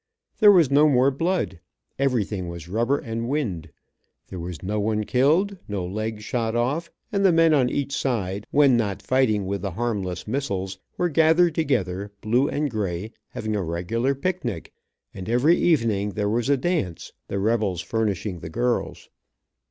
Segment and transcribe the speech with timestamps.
[0.39, 1.59] There was no more blood.
[1.99, 3.69] Everything was rubber and wind.
[4.29, 8.47] There was no one killed, no legs shot off, and the men on each side;
[8.49, 13.61] when not fighting with the harmless missiles, were gathered together, blue and gray, having a
[13.61, 14.73] regular picnic,
[15.13, 19.07] and every evening there was a dance, the rebels furnishing the girls.